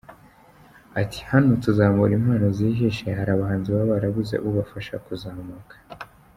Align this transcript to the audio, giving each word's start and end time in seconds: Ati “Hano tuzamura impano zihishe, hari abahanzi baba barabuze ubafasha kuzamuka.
Ati 1.01 1.19
“Hano 1.29 1.49
tuzamura 1.65 2.11
impano 2.19 2.47
zihishe, 2.57 3.07
hari 3.17 3.31
abahanzi 3.33 3.67
baba 3.73 3.91
barabuze 3.93 4.35
ubafasha 4.47 4.95
kuzamuka. 5.05 5.75